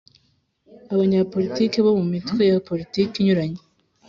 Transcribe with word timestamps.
Abanyapolitiki 0.93 1.77
bo 1.85 1.91
mu 1.99 2.05
mitwe 2.13 2.41
ya 2.51 2.57
politiki 2.67 3.15
inyuranye 3.19 3.61